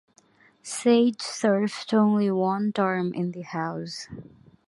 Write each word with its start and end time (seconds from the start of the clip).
Sage 0.63 1.21
served 1.21 1.93
only 1.93 2.31
one 2.31 2.73
term 2.73 3.13
in 3.13 3.33
the 3.33 3.43
House. 3.43 4.07